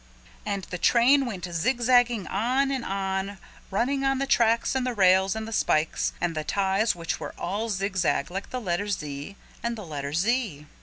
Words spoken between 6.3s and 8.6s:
the ties which were all zigzag like the